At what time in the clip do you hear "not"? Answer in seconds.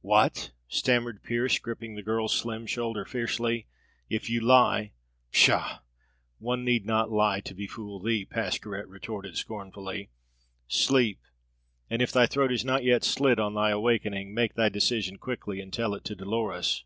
6.86-7.10, 12.64-12.84